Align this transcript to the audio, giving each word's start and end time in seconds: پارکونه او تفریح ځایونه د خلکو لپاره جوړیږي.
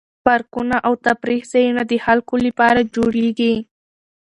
پارکونه 0.25 0.77
او 0.87 0.93
تفریح 1.05 1.41
ځایونه 1.53 1.81
د 1.91 1.93
خلکو 2.05 2.35
لپاره 2.47 2.89
جوړیږي. 2.95 3.53